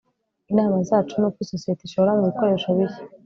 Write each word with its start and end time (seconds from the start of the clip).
Inama 0.51 0.75
zacu 0.89 1.13
nuko 1.17 1.37
isosiyete 1.41 1.81
ishora 1.85 2.11
mubikoresho 2.17 2.67
bishya 2.77 3.03